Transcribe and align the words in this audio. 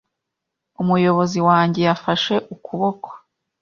Umuyobozi 0.81 1.39
wanjye 1.47 1.79
yafashe 1.87 2.33
ukuboko 2.53 3.09